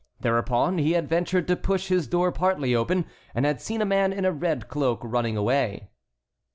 Thereupon 0.19 0.79
he 0.79 0.93
had 0.93 1.07
ventured 1.07 1.47
to 1.47 1.55
push 1.55 1.89
his 1.89 2.07
door 2.07 2.31
partly 2.31 2.73
open, 2.73 3.05
and 3.35 3.45
had 3.45 3.61
seen 3.61 3.83
a 3.83 3.85
man 3.85 4.11
in 4.11 4.25
a 4.25 4.31
red 4.31 4.67
cloak 4.67 4.99
running 5.03 5.37
away. 5.37 5.91